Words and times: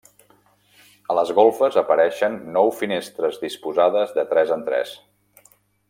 A 1.13 1.17
les 1.19 1.33
golfes 1.39 1.77
apareixen 1.83 2.39
nou 2.57 2.73
finestres 2.79 3.39
disposades 3.45 4.17
de 4.19 4.25
tres 4.33 4.55
en 4.57 4.65
tres. 4.73 4.97